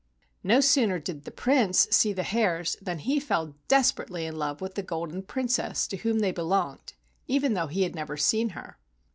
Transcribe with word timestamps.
No 0.43 0.61
sooner 0.61 0.97
did 0.97 1.25
the 1.25 1.29
Prince 1.31 1.87
see 1.91 2.11
the 2.11 2.23
hairs 2.23 2.75
than 2.81 2.97
he 2.97 3.19
fell 3.19 3.53
desperately 3.67 4.25
in 4.25 4.35
love 4.35 4.59
with 4.59 4.73
the 4.73 4.81
Golden 4.81 5.21
Prin¬ 5.21 5.47
cess 5.47 5.85
to 5.89 5.97
whom 5.97 6.17
they 6.21 6.31
belonged, 6.31 6.93
even 7.27 7.53
though 7.53 7.67
he 7.67 7.83
had 7.83 7.93
never 7.93 8.17
seen 8.17 8.49
her. 8.57 8.79